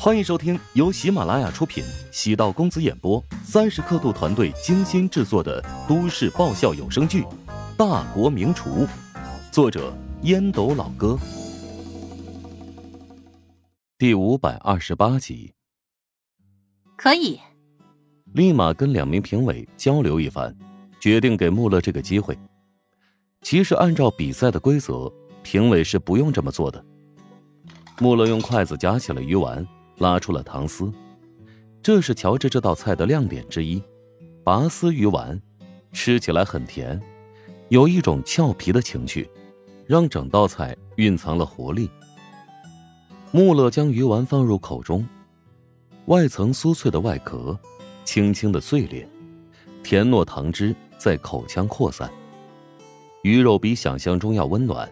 [0.00, 7.22] 欢迎收听由喜马拉雅出品、喜道公子演播、三十刻度团队精心制作的都市爆笑有声剧
[7.76, 8.86] 《大国名厨》，
[9.50, 9.92] 作者
[10.22, 11.18] 烟斗老哥，
[13.98, 15.52] 第五百二十八集。
[16.96, 17.40] 可以，
[18.34, 20.56] 立马跟两名评委交流一番，
[21.00, 22.38] 决定给穆勒这个机会。
[23.42, 25.12] 其实按照比赛的规则，
[25.42, 26.82] 评委是不用这么做的。
[27.98, 29.66] 穆勒用筷子夹起了鱼丸。
[29.98, 30.92] 拉出了糖丝，
[31.82, 33.82] 这是乔治这道菜的亮点之一。
[34.44, 35.40] 拔丝鱼丸，
[35.92, 37.00] 吃起来很甜，
[37.68, 39.28] 有一种俏皮的情趣，
[39.86, 41.90] 让整道菜蕴藏了活力。
[43.30, 45.06] 穆勒将鱼丸放入口中，
[46.06, 47.58] 外层酥脆的外壳，
[48.04, 49.06] 轻轻的碎裂，
[49.82, 52.10] 甜糯糖汁在口腔扩散。
[53.22, 54.90] 鱼肉比想象中要温暖，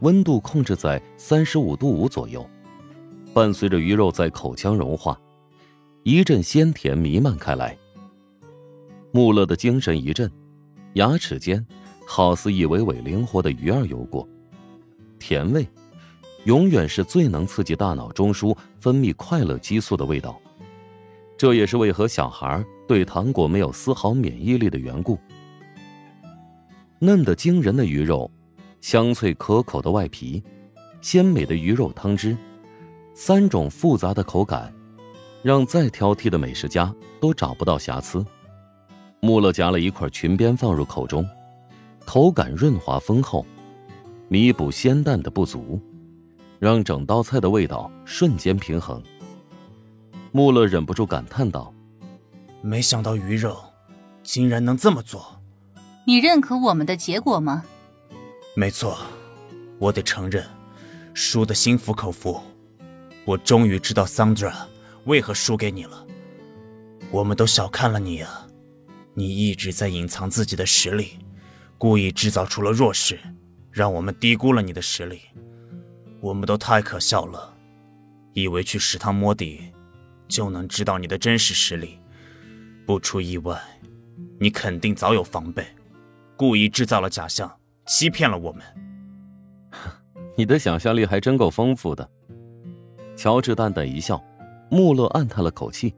[0.00, 2.48] 温度控制在三十五度五左右。
[3.32, 5.18] 伴随着鱼肉在口腔融化，
[6.02, 7.76] 一阵鲜甜弥漫开来。
[9.12, 10.30] 穆勒的精神一振，
[10.94, 11.64] 牙齿间
[12.06, 14.28] 好似一尾尾灵活的鱼儿游过。
[15.18, 15.68] 甜味，
[16.44, 20.40] 永远是最能刺激大脑中枢分泌快乐激素的味道。
[21.36, 25.18] 这也是为何小孩对糖果没有丝毫免疫力的缘故。
[26.98, 28.30] 嫩得惊人的鱼肉，
[28.80, 30.42] 香脆可口的外皮，
[31.00, 32.36] 鲜美的鱼肉汤汁。
[33.14, 34.72] 三种复杂的口感，
[35.42, 38.24] 让再挑剔的美食家都找不到瑕疵。
[39.20, 41.28] 穆勒夹了一块裙边放入口中，
[42.06, 43.44] 口感润滑丰厚，
[44.28, 45.80] 弥补鲜淡的不足，
[46.58, 49.02] 让整道菜的味道瞬间平衡。
[50.32, 51.74] 穆勒忍不住感叹道
[52.62, 53.56] ：“没想到鱼肉
[54.22, 55.40] 竟然能这么做。”
[56.06, 57.64] 你认可我们的结果吗？
[58.56, 58.96] 没错，
[59.78, 60.44] 我得承认，
[61.12, 62.40] 输得心服口服。
[63.30, 64.68] 我终于知道桑德拉
[65.04, 66.04] 为何输给你了。
[67.12, 68.48] 我们都小看了你啊！
[69.14, 71.16] 你一直在隐藏自己的实力，
[71.78, 73.20] 故意制造出了弱势，
[73.70, 75.20] 让我们低估了你的实力。
[76.20, 77.56] 我们都太可笑了，
[78.32, 79.60] 以为去食堂摸底
[80.26, 82.00] 就能知道你的真实实力。
[82.84, 83.62] 不出意外，
[84.40, 85.64] 你肯定早有防备，
[86.36, 87.48] 故意制造了假象，
[87.86, 88.64] 欺骗了我们。
[90.36, 92.10] 你的想象力还真够丰富的。
[93.20, 94.18] 乔治淡淡一笑，
[94.70, 95.94] 穆勒暗叹了口气。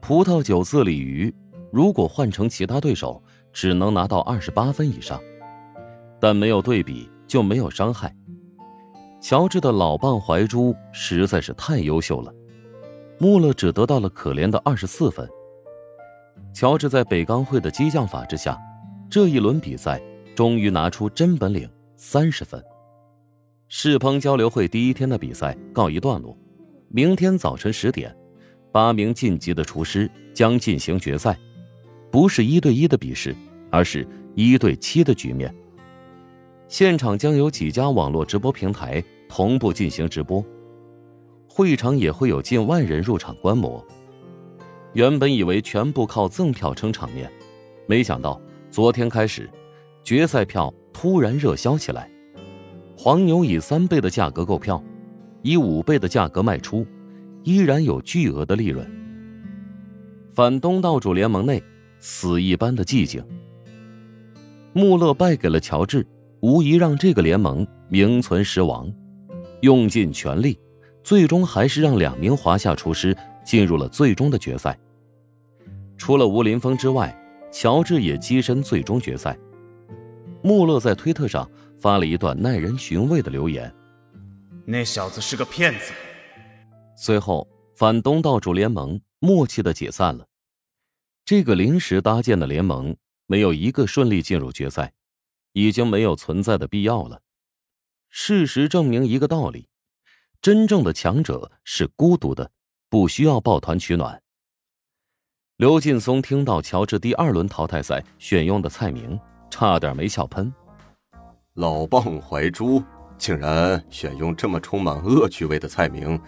[0.00, 1.32] 葡萄酒自鲤鱼，
[1.70, 3.22] 如果换成其他对手，
[3.52, 5.20] 只能拿到二十八分以上，
[6.18, 8.12] 但没有对比就没有伤害。
[9.20, 12.34] 乔治的老蚌怀珠实在是太优秀了，
[13.20, 15.28] 穆勒只得到了可怜的二十四分。
[16.52, 18.58] 乔治在北钢会的激将法之下，
[19.08, 20.02] 这一轮比赛
[20.34, 22.60] 终于拿出真本领，三十分。
[23.72, 26.36] 世烹交流会第一天的比赛告一段落，
[26.88, 28.12] 明天早晨十点，
[28.72, 31.38] 八名晋级的厨师将进行决赛，
[32.10, 33.32] 不是一对一的比试，
[33.70, 34.04] 而是
[34.34, 35.54] 一对七的局面。
[36.66, 40.44] 现场将有几家网络直播平台同步进行直播，
[41.48, 43.86] 会场也会有近万人入场观摩。
[44.94, 47.30] 原本以为全部靠赠票撑场面，
[47.86, 49.48] 没想到昨天开始，
[50.02, 52.10] 决赛票突然热销起来。
[53.02, 54.84] 黄牛以三倍的价格购票，
[55.40, 56.86] 以五倍的价格卖出，
[57.44, 58.86] 依然有巨额的利润。
[60.30, 61.62] 反东道主联盟内
[61.98, 63.24] 死一般的寂静。
[64.74, 66.06] 穆勒败给了乔治，
[66.40, 68.92] 无疑让这个联盟名存实亡。
[69.62, 70.58] 用尽全力，
[71.02, 74.78] 最终还是让两名华夏厨师进入了最终的决赛。
[75.96, 77.18] 除了吴林峰之外，
[77.50, 79.34] 乔治也跻身最终决赛。
[80.42, 81.50] 穆勒在推特上。
[81.80, 83.74] 发了一段耐人寻味的留言
[84.66, 85.94] ：“那小子是个骗子。”
[86.94, 90.26] 随后，反东道主联盟默契的解散了。
[91.24, 94.92] 这个临时搭建的联盟没有一个顺利进入决赛，
[95.54, 97.22] 已经没有存在的必要了。
[98.10, 99.68] 事实证明一个道理：
[100.42, 102.50] 真正的强者是孤独的，
[102.90, 104.22] 不需要抱团取暖。
[105.56, 109.18] 刘劲松听到乔治第二轮淘汰赛选用的菜名，
[109.50, 110.52] 差点没笑喷。
[111.54, 112.82] 老蚌怀珠，
[113.18, 116.18] 竟然选用这么充满恶趣味的菜名，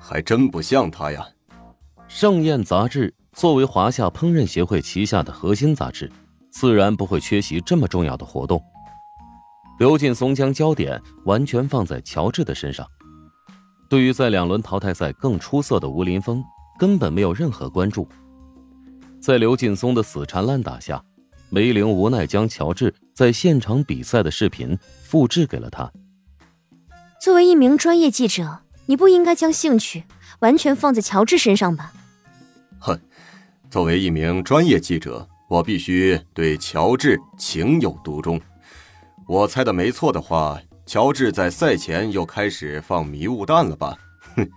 [0.00, 1.24] 还真不像他呀！
[2.08, 6.10] 盛宴杂志作为华夏烹饪协会旗下的核心杂志，
[6.50, 8.60] 自然不会缺席这么重要的活动。
[9.78, 12.84] 刘劲松将焦点完全放在乔治的身上，
[13.88, 16.42] 对于在两轮淘汰赛更出色的吴林峰，
[16.78, 18.08] 根本没有任何关注。
[19.20, 21.00] 在刘劲松的死缠烂打下。
[21.50, 25.90] 梅玲无奈将乔治在现场比赛的视频复制给了他。
[27.20, 30.04] 作为一名专业记者，你不应该将兴趣
[30.38, 31.92] 完全放在乔治身上吧。
[32.78, 32.98] 哼，
[33.68, 38.40] 作为一名专业记者，我必须对乔治情有独钟。
[39.26, 43.98] 我猜的没错的话，乔治在赛前又开始放迷雾弹了吧？
[44.36, 44.48] 哼，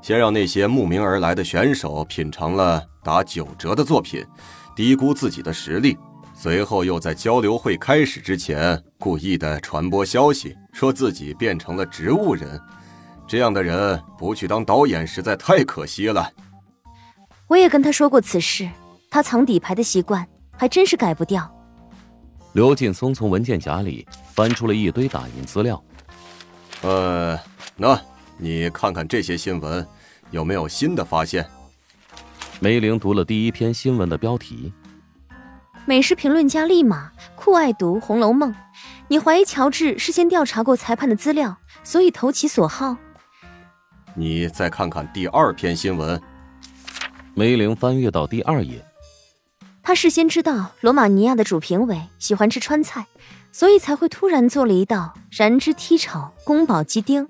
[0.00, 4.24] 先让那些慕名而来的选手品尝了打九折的作品，
[4.74, 5.96] 低估自己的实力。
[6.42, 12.58] 随后又在交流会开始之前故意的传播消息，说自己变成了植物人。
[13.28, 16.32] 这样的人不去当导演实在太可惜了。
[17.46, 18.66] 我也跟他说过此事，
[19.10, 20.26] 他藏底牌的习惯
[20.56, 21.46] 还真是改不掉。
[22.54, 25.84] 刘劲松从文件夹里翻出了一堆打印资料。
[26.80, 27.38] 呃，
[27.76, 28.00] 那
[28.38, 29.86] 你看看这些新闻，
[30.30, 31.46] 有没有新的发现？
[32.60, 34.72] 梅玲读了第一篇新闻的标题。
[35.86, 38.52] 美食评论家立马酷爱读《红楼梦》，
[39.08, 42.96] 你怀疑乔治事先调查过裁判的资料，所以投其所好。
[44.14, 46.20] 你再看看第二篇新闻。
[47.34, 48.84] 梅玲翻阅到第二页，
[49.82, 53.06] 他事先知道罗马尼亚的主评委喜欢吃川菜，
[53.50, 57.26] 所以才会突然做了一道燃脂踢炒宫保鸡丁。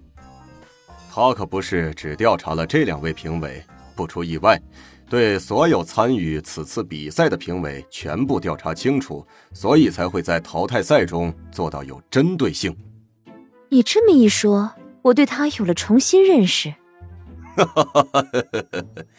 [1.13, 3.65] 他可不是只调查了这两位评委，
[3.95, 4.61] 不出意外。
[5.11, 12.73] 对所有参与此次比赛的评委全部调查清楚，所以才会在淘汰赛中做到有针对性。
[13.69, 14.71] 你这么一说，
[15.03, 16.73] 我对他有了重新认识。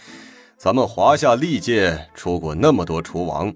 [0.55, 3.53] 咱们华夏历届出过那么多厨王，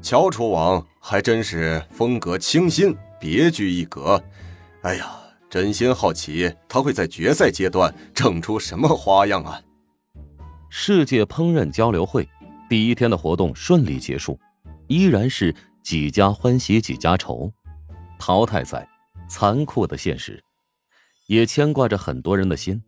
[0.00, 4.22] 乔厨王还真是风格清新，别具一格。
[4.82, 5.10] 哎呀，
[5.50, 9.60] 真心好奇他会在决赛阶段整出什么花样啊！
[10.76, 12.28] 世界烹饪交流会
[12.68, 14.36] 第一天的活动顺利结束，
[14.88, 15.54] 依然是
[15.84, 17.48] 几家欢喜几家愁。
[18.18, 18.86] 淘汰赛，
[19.28, 20.42] 残酷的现实，
[21.28, 22.82] 也牵挂着很多人的心。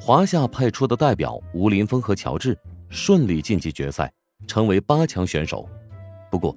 [0.00, 4.12] 华夏派出的代表吴林峰和乔治顺利晋级决赛，
[4.48, 5.68] 成为八强选手。
[6.28, 6.54] 不过，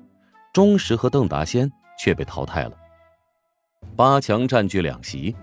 [0.52, 2.72] 钟石和邓达先却被淘汰了。
[3.96, 5.36] 八强占据两席，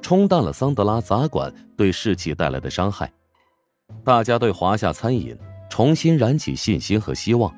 [0.00, 3.12] 冲淡了桑德拉砸馆对士气带来的伤害。
[4.02, 5.36] 大家对华夏餐饮
[5.68, 7.54] 重新燃起信心和希望。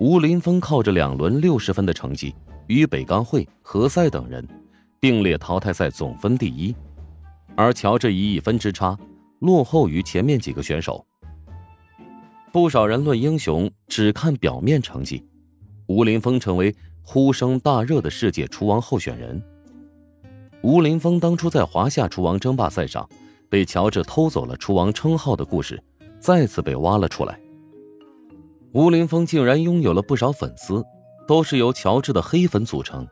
[0.00, 2.34] 吴林峰靠着两轮六十分的成绩，
[2.66, 4.46] 与北钢会、何塞等人
[4.98, 6.74] 并列淘汰赛总分第一，
[7.54, 8.98] 而乔治以一分之差
[9.40, 11.04] 落后于前面几个选手。
[12.50, 15.24] 不少人论英雄只看表面成绩，
[15.86, 19.42] 吴林峰成为呼声大热的世界厨王候选人。
[20.62, 23.08] 吴林峰当初在华夏厨王争霸赛上。
[23.52, 25.78] 被乔治偷走了厨王称号的故事，
[26.18, 27.38] 再次被挖了出来。
[28.72, 30.82] 吴林峰竟然拥有了不少粉丝，
[31.28, 33.06] 都是由乔治的黑粉组成。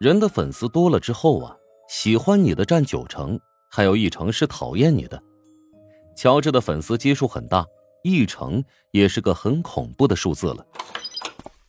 [0.00, 1.54] 人的粉丝多了之后啊，
[1.88, 3.38] 喜欢你的占九成，
[3.70, 5.22] 还有一成是讨厌你的。
[6.16, 7.64] 乔治的粉丝基数很大，
[8.02, 10.66] 一成也是个很恐怖的数字了。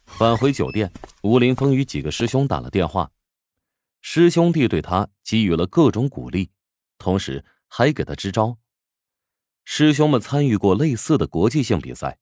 [0.08, 3.12] 返回酒店，吴林峰与几个师兄打了电话，
[4.02, 6.50] 师兄弟对他给予了各种鼓励，
[6.98, 7.46] 同时。
[7.74, 8.58] 还给他支招。
[9.64, 12.18] 师兄们参与过类似的国际性比赛，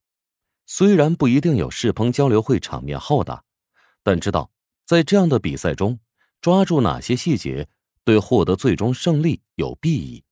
[0.68, 3.44] 虽然不一定有世鹏交流会场面浩大，
[4.04, 4.52] 但知道
[4.86, 6.00] 在这样的比赛中
[6.40, 7.68] 抓住哪些细节，
[8.04, 10.24] 对获得最终胜利有裨益。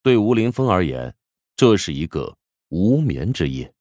[0.00, 1.12] 对吴林峰而言，
[1.56, 2.38] 这是一个
[2.68, 3.74] 无眠之夜。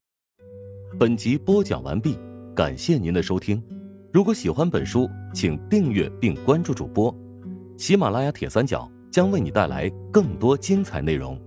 [0.97, 2.17] 本集播讲完毕，
[2.55, 3.63] 感谢您的收听。
[4.11, 7.15] 如果喜欢本书，请订阅并关注主播。
[7.77, 8.91] 喜马拉雅铁三角。
[9.17, 11.41] 将为你带来更多精彩内容。